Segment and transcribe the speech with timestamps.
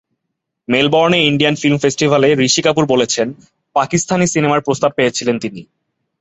[0.67, 3.27] মেলবোর্নে Indian film ফেস্টিভ্যালে ঋষি কাপুর বলেছেন,
[3.75, 5.61] পাকিস্তানি সিনেমার প্রস্তাব পেয়েছিলেন তিনি।